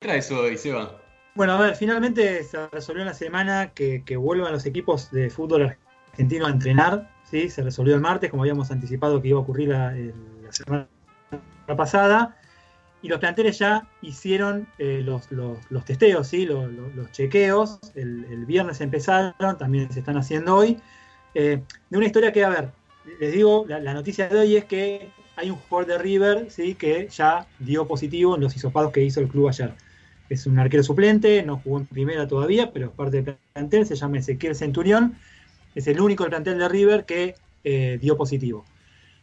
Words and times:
traes 0.00 0.30
hoy, 0.30 0.56
Seba? 0.56 0.98
Bueno, 1.34 1.52
a 1.52 1.60
ver, 1.60 1.76
finalmente 1.76 2.42
se 2.42 2.66
resolvió 2.68 3.02
en 3.02 3.08
la 3.08 3.14
semana 3.14 3.72
que, 3.74 4.02
vuelvan 4.16 4.50
los 4.50 4.64
equipos 4.64 5.10
de 5.10 5.28
fútbol 5.28 5.76
argentino 6.08 6.46
a 6.46 6.50
entrenar. 6.50 7.10
¿sí? 7.30 7.50
Se 7.50 7.62
resolvió 7.62 7.94
el 7.94 8.00
martes, 8.00 8.30
como 8.30 8.42
habíamos 8.42 8.70
anticipado 8.70 9.20
que 9.20 9.28
iba 9.28 9.38
a 9.38 9.42
ocurrir 9.42 9.68
la, 9.68 9.94
semana 10.48 10.88
pasada. 11.76 12.34
Y 13.02 13.08
los 13.08 13.18
planteles 13.18 13.58
ya 13.58 13.86
hicieron 14.00 14.66
eh, 14.78 15.02
los, 15.04 15.28
testeos, 15.84 16.26
¿sí? 16.26 16.46
los, 16.46 17.12
chequeos. 17.12 17.78
El, 17.94 18.46
viernes 18.46 18.80
empezaron, 18.80 19.58
también 19.58 19.92
se 19.92 19.98
están 19.98 20.16
haciendo 20.16 20.56
hoy. 20.56 20.78
Eh, 21.34 21.62
de 21.90 21.96
una 21.96 22.06
historia 22.06 22.32
que, 22.32 22.42
a 22.42 22.48
ver, 22.48 22.70
les 23.20 23.32
digo, 23.32 23.66
la, 23.68 23.78
la, 23.78 23.92
noticia 23.92 24.28
de 24.28 24.38
hoy 24.38 24.56
es 24.56 24.64
que 24.64 25.10
hay 25.36 25.50
un 25.50 25.56
jugador 25.56 25.86
de 25.86 25.98
River 25.98 26.50
¿sí? 26.50 26.74
que 26.74 27.06
ya 27.08 27.46
dio 27.58 27.86
positivo 27.86 28.34
en 28.34 28.40
los 28.40 28.56
hisopados 28.56 28.92
que 28.92 29.02
hizo 29.02 29.20
el 29.20 29.28
club 29.28 29.48
ayer 29.48 29.74
es 30.30 30.46
un 30.46 30.58
arquero 30.58 30.82
suplente, 30.82 31.42
no 31.42 31.58
jugó 31.58 31.80
en 31.80 31.86
primera 31.86 32.26
todavía, 32.26 32.72
pero 32.72 32.86
es 32.86 32.92
parte 32.92 33.20
del 33.20 33.36
plantel, 33.52 33.84
se 33.84 33.96
llama 33.96 34.18
Ezequiel 34.18 34.54
Centurión, 34.54 35.16
es 35.74 35.88
el 35.88 36.00
único 36.00 36.22
del 36.22 36.30
plantel 36.30 36.58
de 36.58 36.68
River 36.68 37.04
que 37.04 37.34
eh, 37.64 37.98
dio 38.00 38.16
positivo. 38.16 38.64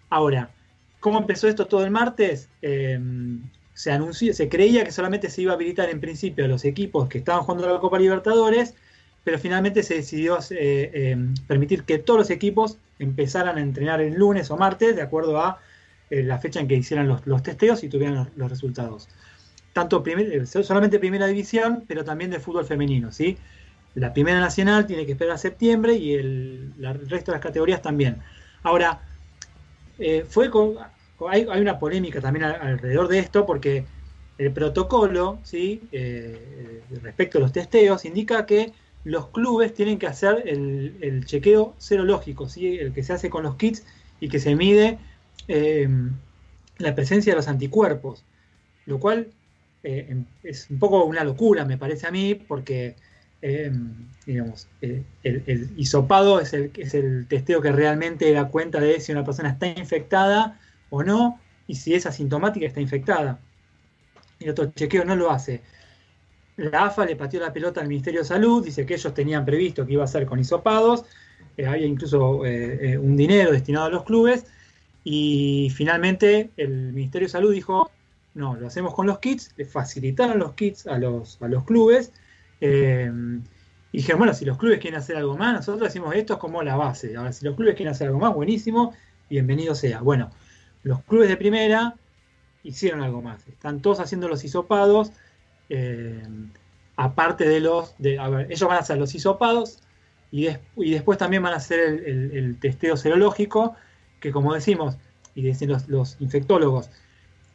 Ahora, 0.10 0.52
¿cómo 1.00 1.18
empezó 1.18 1.48
esto 1.48 1.66
todo 1.66 1.86
el 1.86 1.92
martes? 1.92 2.50
Eh, 2.62 3.00
se 3.74 3.92
anunció, 3.92 4.34
se 4.34 4.50
creía 4.50 4.84
que 4.84 4.92
solamente 4.92 5.30
se 5.30 5.44
iba 5.44 5.54
a 5.54 5.56
habilitar 5.56 5.90
en 5.90 6.02
principio 6.02 6.44
a 6.44 6.50
los 6.50 6.66
equipos 6.66 7.08
que 7.08 7.20
estaban 7.20 7.44
jugando 7.44 7.72
la 7.72 7.80
Copa 7.80 8.00
Libertadores, 8.00 8.74
pero 9.24 9.40
finalmente 9.40 9.84
se 9.84 9.96
decidió 9.96 10.40
eh, 10.50 11.18
permitir 11.48 11.84
que 11.84 12.00
todos 12.00 12.20
los 12.20 12.30
equipos 12.32 12.78
empezaran 13.00 13.58
a 13.58 13.62
entrenar 13.62 14.02
el 14.02 14.16
lunes 14.16 14.52
o 14.52 14.58
martes, 14.58 14.96
de 14.96 15.02
acuerdo 15.02 15.40
a 15.40 15.60
la 16.10 16.38
fecha 16.40 16.62
en 16.62 16.70
que 16.70 16.76
hicieran 16.76 17.08
los, 17.08 17.44
testeos 17.44 17.84
y 17.84 17.90
tuvieran 17.90 18.30
los 18.38 18.50
resultados 18.50 19.10
tanto 19.78 20.04
eh, 20.08 20.44
solamente 20.48 20.98
primera 20.98 21.28
división, 21.28 21.84
pero 21.88 22.04
también 22.04 22.32
de 22.32 22.40
fútbol 22.40 22.66
femenino, 22.66 23.12
¿sí? 23.12 23.38
La 23.94 24.12
primera 24.12 24.40
nacional 24.40 24.88
tiene 24.88 25.06
que 25.06 25.12
esperar 25.12 25.36
a 25.36 25.38
septiembre 25.38 25.94
y 25.94 26.16
el, 26.16 26.74
resto 27.08 27.32
de 27.32 27.38
las 27.38 27.42
categorías 27.42 27.84
también. 27.84 28.18
Ahora, 28.64 29.02
eh, 30.00 30.26
fue 30.28 30.50
hay, 31.30 31.46
una 31.46 31.78
polémica 31.78 32.20
también 32.22 32.46
alrededor 32.46 33.08
de 33.08 33.20
esto 33.20 33.46
porque 33.46 33.86
el 34.40 34.52
protocolo, 34.52 35.38
¿sí? 35.44 35.84
Eh, 35.92 36.82
respecto 37.04 37.38
a 37.38 37.42
los 37.42 37.52
testeos, 37.52 38.04
indica 38.06 38.48
que 38.48 38.74
los 39.04 39.28
clubes 39.28 39.76
tienen 39.76 40.00
que 40.00 40.08
hacer 40.08 40.42
el, 40.48 41.24
chequeo 41.26 41.76
serológico, 41.78 42.50
¿sí? 42.50 42.80
el 42.80 42.94
que 42.94 43.04
se 43.04 43.14
hace 43.14 43.30
con 43.30 43.44
los 43.44 43.58
kits 43.58 43.86
y 44.20 44.28
que 44.28 44.40
se 44.40 44.56
mide 44.56 44.98
la 46.80 46.96
presencia 46.96 47.34
de 47.34 47.38
los 47.38 47.48
anticuerpos, 47.48 48.26
lo 48.88 49.00
cual 49.00 49.28
eh, 49.90 50.18
es 50.44 50.70
un 50.70 50.80
poco 50.80 51.06
una 51.06 51.24
locura, 51.24 51.64
me 51.64 51.78
parece 51.78 52.08
a 52.08 52.12
mí, 52.12 52.36
porque 52.36 52.98
eh, 53.42 53.72
digamos, 54.26 54.68
eh, 54.82 55.02
el, 55.24 55.70
hisopado 55.78 56.42
es 56.42 56.52
el, 56.52 56.72
es 56.76 56.94
el 56.94 57.26
testeo 57.30 57.62
que 57.62 57.72
realmente 57.72 58.30
da 58.34 58.50
cuenta 58.50 58.82
de 58.82 59.00
si 59.00 59.14
una 59.14 59.24
persona 59.24 59.48
está 59.48 59.66
infectada 59.66 60.60
o 60.90 61.04
no, 61.04 61.40
y 61.68 61.76
si 61.76 61.94
es 61.94 62.06
asintomática 62.06 62.66
está 62.66 62.82
infectada. 62.82 63.40
El 64.42 64.50
otro 64.50 64.74
chequeo 64.76 65.06
no 65.06 65.16
lo 65.16 65.32
hace. 65.32 65.62
La 66.58 66.88
AFA 66.88 67.06
le 67.06 67.16
pateó 67.16 67.40
la 67.40 67.54
pelota 67.54 67.80
al 67.80 67.88
Ministerio 67.88 68.20
de 68.22 68.26
Salud, 68.26 68.66
dice 68.66 68.86
que 68.86 68.96
ellos 68.96 69.14
tenían 69.14 69.46
previsto 69.46 69.86
que 69.86 69.94
iba 69.94 70.04
a 70.04 70.08
ser 70.08 70.26
con 70.26 70.38
hisopados, 70.38 71.06
había 71.66 71.88
incluso 71.88 72.42
un 72.42 73.16
dinero 73.16 73.54
destinado 73.54 73.86
a 73.86 73.90
los 73.90 74.04
clubes, 74.04 74.48
y 75.06 75.72
finalmente 75.74 76.50
el 76.58 76.92
Ministerio 76.92 77.28
de 77.28 77.32
Salud 77.32 77.54
dijo, 77.54 77.90
no, 78.38 78.56
lo 78.56 78.68
hacemos 78.68 78.94
con 78.94 79.08
los 79.08 79.20
kits, 79.20 79.54
le 79.58 79.66
facilitaron 79.66 80.40
los 80.40 80.54
kits 80.54 80.88
a 80.88 80.98
los, 80.98 81.42
a 81.42 81.48
los 81.48 81.64
clubes. 81.66 82.14
Eh, 82.62 83.12
y 83.92 83.98
dijeron, 83.98 84.20
bueno, 84.20 84.34
si 84.34 84.46
los 84.46 84.58
clubes 84.58 84.80
quieren 84.80 85.00
hacer 85.00 85.18
algo 85.18 85.38
más, 85.38 85.54
nosotros 85.54 85.90
decimos 85.90 86.16
esto 86.16 86.34
es 86.34 86.40
como 86.40 86.62
la 86.64 86.76
base. 86.76 87.16
Ahora, 87.16 87.34
si 87.34 87.46
los 87.46 87.56
clubes 87.56 87.76
quieren 87.76 87.92
hacer 87.92 88.08
algo 88.08 88.20
más, 88.20 88.34
buenísimo, 88.34 88.94
bienvenido 89.30 89.76
sea. 89.76 90.02
Bueno, 90.02 90.30
los 90.84 91.04
clubes 91.04 91.30
de 91.30 91.38
primera 91.38 91.96
hicieron 92.64 93.02
algo 93.02 93.22
más. 93.22 93.48
Están 93.48 93.82
todos 93.82 94.00
haciendo 94.00 94.28
los 94.28 94.44
hisopados. 94.44 95.12
Eh, 95.70 96.22
aparte 96.96 97.48
de 97.48 97.60
los. 97.60 97.96
De, 97.98 98.20
a 98.20 98.30
ver, 98.30 98.52
ellos 98.52 98.68
van 98.68 98.78
a 98.78 98.82
hacer 98.82 98.98
los 98.98 99.16
hisopados 99.16 99.80
y, 100.32 100.48
y 100.76 100.92
después 100.92 101.18
también 101.18 101.44
van 101.44 101.54
a 101.54 101.58
hacer 101.58 101.80
el, 101.80 102.58
testeo 102.60 102.98
serológico, 102.98 103.76
que 104.20 104.32
como 104.32 104.54
decimos, 104.54 104.98
y 105.36 105.42
dicen 105.42 105.70
los, 105.70 105.88
los 105.88 106.18
infectólogos, 106.20 106.90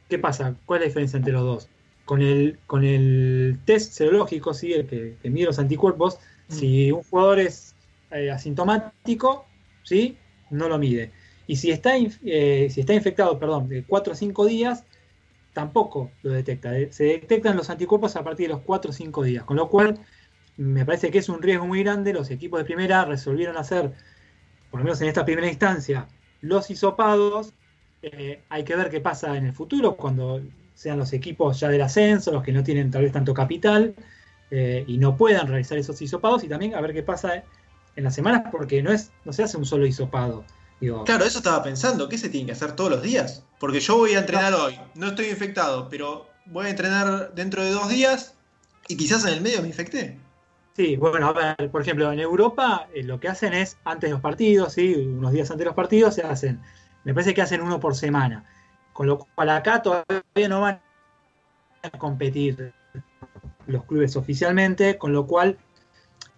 ¿Qué 0.08 0.18
pasa? 0.18 0.54
¿Cuál 0.66 0.80
es 0.80 0.82
la 0.82 0.88
diferencia 0.88 1.16
entre 1.16 1.32
los 1.32 1.42
dos? 1.42 1.68
Con 2.04 2.20
el, 2.20 2.58
con 2.66 2.84
el 2.84 3.58
test 3.64 3.92
serológico, 3.92 4.54
¿sí? 4.54 4.72
el 4.72 4.86
que, 4.86 5.16
mide 5.30 5.46
los 5.46 5.58
anticuerpos, 5.58 6.18
mm. 6.48 6.52
si 6.52 6.92
un 6.92 7.02
jugador 7.04 7.38
es 7.38 7.74
eh, 8.10 8.30
asintomático, 8.30 9.46
¿sí? 9.82 10.16
no 10.50 10.68
lo 10.68 10.78
mide. 10.78 11.12
Y 11.46 11.56
si 11.56 11.70
está, 11.70 11.96
eh, 11.96 12.68
si 12.70 12.80
está 12.80 12.94
infectado, 12.94 13.38
perdón, 13.38 13.68
de 13.68 13.84
4 13.84 14.12
o 14.12 14.16
5 14.16 14.46
días, 14.46 14.84
tampoco 15.52 16.10
lo 16.22 16.32
detecta. 16.32 16.72
Se 16.90 17.04
detectan 17.04 17.56
los 17.56 17.70
anticuerpos 17.70 18.16
a 18.16 18.24
partir 18.24 18.48
de 18.48 18.54
los 18.54 18.62
4 18.62 18.90
o 18.90 18.94
5 18.94 19.22
días, 19.22 19.44
con 19.44 19.56
lo 19.56 19.68
cual 19.68 19.98
me 20.56 20.84
parece 20.84 21.10
que 21.10 21.18
es 21.18 21.28
un 21.28 21.42
riesgo 21.42 21.66
muy 21.66 21.82
grande. 21.82 22.12
Los 22.12 22.30
equipos 22.30 22.60
de 22.60 22.64
primera 22.64 23.04
resolvieron 23.04 23.56
hacer, 23.56 23.92
por 24.70 24.80
lo 24.80 24.84
menos 24.84 25.00
en 25.00 25.08
esta 25.08 25.24
primera 25.24 25.48
instancia, 25.48 26.08
los 26.40 26.70
hisopados 26.70 27.54
eh, 28.02 28.42
hay 28.48 28.64
que 28.64 28.74
ver 28.74 28.90
qué 28.90 29.00
pasa 29.00 29.36
en 29.36 29.46
el 29.46 29.52
futuro 29.52 29.96
cuando 29.96 30.40
sean 30.74 30.98
los 30.98 31.12
equipos 31.12 31.60
ya 31.60 31.68
del 31.68 31.82
ascenso, 31.82 32.32
los 32.32 32.42
que 32.42 32.52
no 32.52 32.64
tienen 32.64 32.90
tal 32.90 33.02
vez 33.02 33.12
tanto 33.12 33.32
capital 33.32 33.94
eh, 34.50 34.84
y 34.86 34.98
no 34.98 35.16
puedan 35.16 35.46
realizar 35.46 35.78
esos 35.78 36.02
hisopados 36.02 36.42
y 36.42 36.48
también 36.48 36.74
a 36.74 36.80
ver 36.80 36.92
qué 36.92 37.02
pasa 37.02 37.44
en 37.94 38.04
las 38.04 38.14
semanas 38.14 38.42
porque 38.50 38.82
no 38.82 38.90
es 38.90 39.12
no 39.24 39.32
se 39.32 39.44
hace 39.44 39.56
un 39.56 39.64
solo 39.64 39.86
hisopado. 39.86 40.44
claro, 41.04 41.24
eso 41.24 41.38
estaba 41.38 41.62
pensando, 41.62 42.08
¿qué 42.08 42.18
se 42.18 42.28
tiene 42.28 42.46
que 42.46 42.52
hacer 42.52 42.72
todos 42.72 42.90
los 42.90 43.02
días? 43.02 43.44
Porque 43.60 43.78
yo 43.78 43.96
voy 43.96 44.14
a 44.14 44.18
entrenar 44.18 44.52
hoy, 44.54 44.78
no 44.94 45.08
estoy 45.08 45.26
infectado, 45.26 45.88
pero 45.88 46.26
voy 46.46 46.66
a 46.66 46.70
entrenar 46.70 47.32
dentro 47.34 47.62
de 47.62 47.70
dos 47.70 47.88
días 47.88 48.34
y 48.88 48.96
quizás 48.96 49.24
en 49.24 49.34
el 49.34 49.40
medio 49.40 49.62
me 49.62 49.68
infecté. 49.68 50.18
Sí, 50.74 50.96
bueno, 50.96 51.28
a 51.28 51.54
ver, 51.56 51.70
por 51.70 51.82
ejemplo, 51.82 52.10
en 52.10 52.18
Europa 52.18 52.88
eh, 52.94 53.02
lo 53.02 53.20
que 53.20 53.28
hacen 53.28 53.52
es, 53.52 53.76
antes 53.84 54.08
de 54.08 54.14
los 54.14 54.22
partidos, 54.22 54.72
¿sí? 54.72 54.94
unos 54.94 55.32
días 55.32 55.50
antes 55.50 55.60
de 55.60 55.66
los 55.66 55.74
partidos, 55.74 56.14
se 56.14 56.22
hacen 56.22 56.60
me 57.04 57.14
parece 57.14 57.34
que 57.34 57.42
hacen 57.42 57.62
uno 57.62 57.80
por 57.80 57.94
semana. 57.94 58.44
Con 58.92 59.06
lo 59.06 59.18
cual 59.18 59.50
acá 59.50 59.82
todavía 59.82 60.48
no 60.48 60.60
van 60.60 60.80
a 61.82 61.90
competir 61.98 62.72
los 63.66 63.84
clubes 63.84 64.16
oficialmente, 64.16 64.98
con 64.98 65.12
lo 65.12 65.26
cual 65.26 65.56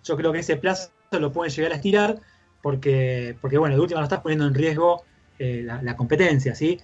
yo 0.04 0.16
creo 0.16 0.32
que 0.32 0.40
ese 0.40 0.56
plazo 0.56 0.90
lo 1.12 1.32
pueden 1.32 1.52
llegar 1.52 1.72
a 1.72 1.76
estirar 1.76 2.20
porque, 2.62 3.36
porque 3.40 3.58
bueno, 3.58 3.74
de 3.74 3.80
última 3.80 4.00
no 4.00 4.04
estás 4.04 4.20
poniendo 4.20 4.46
en 4.46 4.54
riesgo 4.54 5.04
eh, 5.38 5.62
la, 5.64 5.96
competencia, 5.96 6.54
¿sí? 6.54 6.80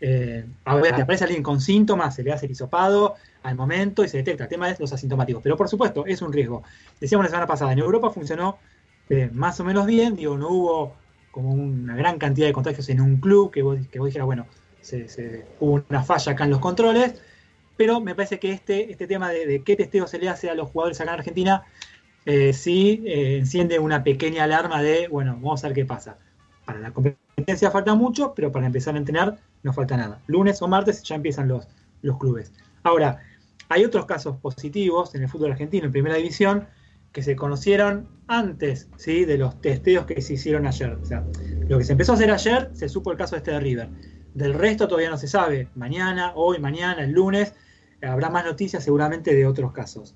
Eh, 0.00 0.44
a 0.64 0.74
ver, 0.76 0.94
aparece 0.94 1.24
alguien 1.24 1.42
con 1.42 1.60
síntomas, 1.60 2.14
se 2.14 2.22
le 2.22 2.32
hace 2.32 2.46
el 2.46 2.52
hisopado 2.52 3.16
al 3.42 3.54
momento 3.54 4.02
y 4.02 4.08
se 4.08 4.16
detecta. 4.16 4.44
El 4.44 4.50
tema 4.50 4.70
es 4.70 4.80
los 4.80 4.92
asintomáticos. 4.92 5.42
Pero 5.42 5.56
por 5.56 5.68
supuesto, 5.68 6.06
es 6.06 6.22
un 6.22 6.32
riesgo. 6.32 6.62
Decíamos 7.00 7.26
la 7.26 7.30
semana 7.30 7.46
pasada, 7.46 7.72
en 7.72 7.78
Europa 7.78 8.10
funcionó 8.10 8.58
eh, 9.08 9.30
más 9.32 9.60
o 9.60 9.64
menos 9.64 9.86
bien, 9.86 10.16
digo, 10.16 10.36
no 10.36 10.48
hubo 10.48 10.96
como 11.30 11.50
una 11.50 11.96
gran 11.96 12.18
cantidad 12.18 12.46
de 12.46 12.52
contagios 12.52 12.88
en 12.88 13.00
un 13.00 13.16
club, 13.18 13.50
que 13.50 13.62
vos, 13.62 13.78
que 13.90 13.98
vos 13.98 14.06
dijeras, 14.06 14.26
bueno, 14.26 14.46
se, 14.80 15.46
hubo 15.60 15.82
una 15.88 16.02
falla 16.02 16.32
acá 16.32 16.44
en 16.44 16.50
los 16.50 16.60
controles, 16.60 17.14
pero 17.76 18.00
me 18.00 18.14
parece 18.14 18.38
que 18.38 18.52
este, 18.52 18.90
este 18.90 19.06
tema 19.06 19.30
de, 19.30 19.62
qué 19.64 19.76
testeo 19.76 20.06
se 20.06 20.18
le 20.18 20.28
hace 20.28 20.50
a 20.50 20.54
los 20.54 20.68
jugadores 20.68 21.00
acá 21.00 21.12
en 21.12 21.18
Argentina, 21.18 21.62
eh, 22.26 22.52
sí 22.52 23.02
eh, 23.06 23.38
enciende 23.38 23.78
una 23.78 24.04
pequeña 24.04 24.44
alarma 24.44 24.82
de, 24.82 25.08
bueno, 25.08 25.34
vamos 25.34 25.64
a 25.64 25.68
ver 25.68 25.74
qué 25.74 25.84
pasa. 25.84 26.18
Para 26.64 26.78
la 26.78 26.92
competencia 26.92 27.70
falta 27.70 27.94
mucho, 27.94 28.34
pero 28.34 28.52
para 28.52 28.66
empezar 28.66 28.94
a 28.94 28.98
entrenar 28.98 29.38
no 29.62 29.72
falta 29.72 29.96
nada. 29.96 30.20
Lunes 30.26 30.60
o 30.62 30.68
martes 30.68 31.02
ya 31.02 31.14
empiezan 31.14 31.48
los, 31.48 31.66
los 32.02 32.18
clubes. 32.18 32.52
Ahora, 32.82 33.20
hay 33.68 33.84
otros 33.84 34.06
casos 34.06 34.36
positivos 34.36 35.14
en 35.14 35.22
el 35.22 35.28
fútbol 35.28 35.52
argentino, 35.52 35.86
en 35.86 35.92
primera 35.92 36.16
división, 36.16 36.66
que 37.12 37.22
se 37.22 37.36
conocieron 37.36 38.08
antes 38.28 38.88
¿sí? 38.96 39.24
de 39.24 39.38
los 39.38 39.60
testeos 39.60 40.06
que 40.06 40.20
se 40.22 40.34
hicieron 40.34 40.66
ayer. 40.66 40.92
O 40.92 41.04
sea, 41.04 41.24
lo 41.68 41.78
que 41.78 41.84
se 41.84 41.92
empezó 41.92 42.12
a 42.12 42.14
hacer 42.14 42.30
ayer, 42.30 42.70
se 42.72 42.88
supo 42.88 43.10
el 43.10 43.18
caso 43.18 43.36
este 43.36 43.50
de 43.50 43.60
River. 43.60 43.88
Del 44.34 44.54
resto 44.54 44.86
todavía 44.86 45.10
no 45.10 45.18
se 45.18 45.26
sabe. 45.26 45.68
Mañana, 45.74 46.32
hoy, 46.36 46.60
mañana, 46.60 47.02
el 47.02 47.10
lunes, 47.10 47.54
habrá 48.02 48.30
más 48.30 48.44
noticias 48.44 48.84
seguramente 48.84 49.34
de 49.34 49.46
otros 49.46 49.72
casos. 49.72 50.14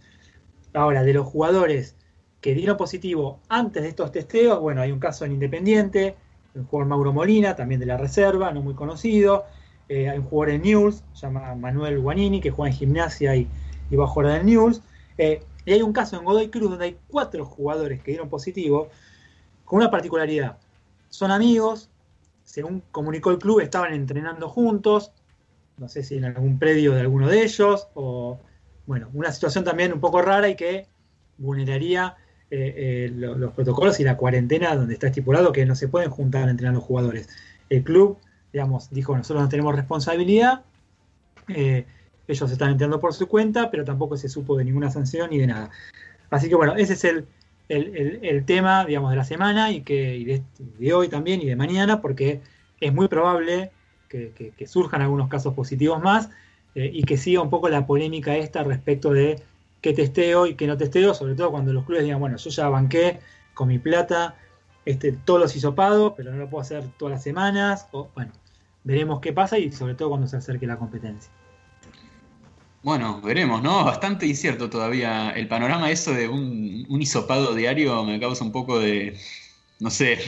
Ahora, 0.73 1.03
de 1.03 1.13
los 1.13 1.27
jugadores 1.27 1.97
que 2.41 2.55
dieron 2.55 2.77
positivo 2.77 3.41
antes 3.49 3.83
de 3.83 3.89
estos 3.89 4.13
testeos, 4.13 4.61
bueno, 4.61 4.81
hay 4.81 4.93
un 4.93 5.01
caso 5.01 5.25
en 5.25 5.33
Independiente, 5.33 6.15
el 6.55 6.63
jugador 6.65 6.89
Mauro 6.89 7.13
Molina, 7.13 7.57
también 7.57 7.81
de 7.81 7.87
la 7.87 7.97
reserva, 7.97 8.53
no 8.53 8.63
muy 8.63 8.75
conocido. 8.75 9.45
Eh, 9.89 10.09
hay 10.09 10.19
un 10.19 10.25
jugador 10.25 10.55
en 10.55 10.63
News, 10.63 11.03
se 11.13 11.27
llama 11.27 11.55
Manuel 11.57 11.99
Guanini, 11.99 12.41
que 12.41 12.51
juega 12.51 12.71
en 12.71 12.77
gimnasia 12.77 13.35
y, 13.35 13.49
y 13.91 13.97
va 13.97 14.05
a 14.05 14.07
jugar 14.07 14.41
en 14.41 14.47
News. 14.47 14.81
Eh, 15.19 15.43
y 15.65 15.73
hay 15.73 15.83
un 15.83 15.93
caso 15.93 16.17
en 16.17 16.25
Godoy 16.25 16.49
Cruz 16.49 16.71
donde 16.71 16.85
hay 16.85 16.99
cuatro 17.09 17.45
jugadores 17.45 18.03
que 18.03 18.13
dieron 18.13 18.29
positivo, 18.29 18.89
con 19.65 19.79
una 19.79 19.91
particularidad. 19.91 20.59
Son 21.09 21.31
amigos, 21.31 21.89
según 22.45 22.83
comunicó 22.91 23.31
el 23.31 23.39
club, 23.39 23.61
estaban 23.61 23.93
entrenando 23.95 24.49
juntos, 24.49 25.13
no 25.79 25.89
sé 25.89 26.03
si 26.03 26.17
en 26.17 26.25
algún 26.25 26.59
predio 26.59 26.93
de 26.93 27.01
alguno 27.01 27.29
de 27.29 27.43
ellos, 27.43 27.89
o 27.95 28.39
bueno, 28.87 29.09
una 29.15 29.33
situación 29.33 29.65
también 29.65 29.93
un 29.93 30.01
poco 30.01 30.23
rara 30.23 30.49
y 30.49 30.57
que 30.57 30.87
vulneraría 31.39 32.17
eh, 32.51 32.75
eh, 32.77 33.13
los, 33.15 33.53
protocolos 33.53 33.99
y 34.01 34.05
la 34.05 34.17
cuarentena 34.17 34.77
donde 34.77 34.95
está 34.95 35.09
estipulado 35.09 35.53
que 35.53 35.65
no 35.67 35.75
se 35.75 35.89
pueden 35.89 36.11
juntar 36.11 36.47
a 36.47 36.51
entrenar 36.51 36.75
los 36.75 36.85
jugadores. 36.85 37.29
El 37.71 37.83
club, 37.83 38.19
digamos, 38.53 38.91
dijo, 38.91 39.17
nosotros 39.17 39.43
no 39.43 39.49
tenemos 39.49 39.75
responsabilidad, 39.75 40.63
eh, 41.49 41.87
ellos 42.27 42.51
están 42.51 42.71
entrando 42.71 43.01
por 43.01 43.15
su 43.15 43.29
cuenta, 43.29 43.71
pero 43.71 43.85
tampoco 43.85 44.17
se 44.17 44.29
supo 44.29 44.57
de 44.57 44.65
ninguna 44.65 44.91
sanción 44.91 45.31
ni 45.31 45.39
de 45.39 45.47
nada. 45.47 45.71
Así 46.31 46.49
que 46.49 46.55
bueno, 46.55 46.75
ese 46.77 46.95
es 46.95 47.05
el, 47.05 47.27
el, 47.69 48.45
tema, 48.45 48.85
digamos, 48.85 49.11
de 49.11 49.17
la 49.17 49.25
semana 49.25 49.71
y 49.71 49.83
que 49.83 50.43
de, 50.79 50.93
hoy 50.93 51.09
también 51.09 51.41
y 51.41 51.47
de 51.47 51.57
mañana, 51.57 52.01
porque 52.01 52.41
es 52.81 52.93
muy 52.93 53.09
probable 53.09 53.71
que, 54.09 54.55
surjan 54.67 55.03
algunos 55.03 55.29
casos 55.29 55.55
positivos 55.55 56.01
más 56.03 56.31
eh, 56.75 56.91
y 56.93 57.03
que 57.03 57.17
siga 57.17 57.41
un 57.41 57.51
poco 57.51 57.69
la 57.69 57.87
polémica 57.87 58.37
esta 58.37 58.63
respecto 58.63 59.13
de 59.13 59.43
qué 59.81 59.93
testeo 59.93 60.47
y 60.47 60.55
qué 60.55 60.67
no 60.67 60.77
testeo, 60.77 61.15
sobre 61.15 61.35
todo 61.35 61.51
cuando 61.51 61.73
los 61.73 61.85
clubes 61.85 62.05
digan, 62.05 62.21
bueno, 62.21 62.37
yo 62.37 62.51
ya 62.51 62.69
banqué 62.69 63.19
con 63.55 63.69
mi 63.69 63.79
plata 63.79 64.37
este, 64.85 65.13
todos 65.13 65.41
los 65.41 65.57
hisopados, 65.57 66.15
pero 66.17 66.31
no 66.31 66.39
lo 66.39 66.49
puedo 66.49 66.63
hacer 66.63 66.85
todas 66.97 67.13
las 67.13 67.23
semanas, 67.23 67.89
o 67.93 68.09
bueno, 68.15 68.33
veremos 68.85 69.21
qué 69.21 69.33
pasa 69.33 69.59
y 69.59 69.73
sobre 69.73 69.95
todo 69.95 70.11
cuando 70.11 70.27
se 70.27 70.37
acerque 70.37 70.67
la 70.67 70.79
competencia. 70.79 71.33
Bueno, 72.85 73.23
veremos, 73.23 73.63
¿no? 73.63 73.83
Bastante 73.83 74.27
incierto 74.27 74.69
todavía. 74.69 75.31
El 75.31 75.49
panorama 75.49 75.91
eso 75.91 76.13
de 76.13 76.29
un, 76.29 76.85
un 76.87 77.01
hisopado 77.01 77.55
diario 77.55 78.05
me 78.05 78.21
causa 78.21 78.45
un 78.45 78.53
poco 78.53 78.79
de, 78.79 79.19
no 79.81 79.89
sé, 79.89 80.19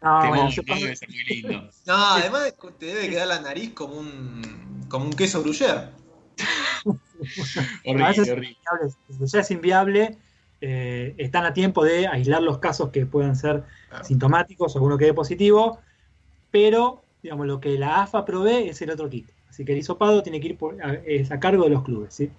no, 0.00 0.28
bueno, 0.28 0.48
debe 0.80 0.96
ser 0.96 1.10
muy 1.10 1.24
lindo. 1.24 1.70
No, 1.86 1.94
además 1.94 2.54
te 2.78 2.86
debe 2.86 3.10
quedar 3.10 3.28
la 3.28 3.40
nariz 3.42 3.74
como 3.74 3.96
un, 3.96 4.86
como 4.88 5.04
un 5.04 5.12
queso 5.12 5.42
gruyere. 5.42 5.90
horrible, 7.84 8.32
horrible. 8.32 8.56
ya 9.20 9.40
es 9.40 9.50
inviable, 9.50 10.16
eh, 10.62 11.14
están 11.18 11.44
a 11.44 11.52
tiempo 11.52 11.84
de 11.84 12.06
aislar 12.06 12.42
los 12.42 12.58
casos 12.58 12.88
que 12.92 13.04
puedan 13.04 13.36
ser 13.36 13.62
sintomáticos 14.02 14.74
o 14.74 14.82
uno 14.82 14.96
quede 14.96 15.12
positivo, 15.12 15.80
pero 16.50 17.02
digamos, 17.22 17.46
lo 17.46 17.60
que 17.60 17.78
la 17.78 18.02
AFA 18.02 18.24
provee 18.24 18.70
es 18.70 18.80
el 18.80 18.90
otro 18.90 19.10
kit. 19.10 19.35
Así 19.56 19.64
que 19.64 19.72
el 19.72 19.78
hisopado 19.78 20.22
tiene 20.22 20.38
que 20.38 20.48
ir 20.48 20.58
por, 20.58 20.76
es 21.06 21.32
a 21.32 21.40
cargo 21.40 21.64
de 21.64 21.70
los 21.70 21.82
clubes, 21.82 22.12
¿sí? 22.12 22.30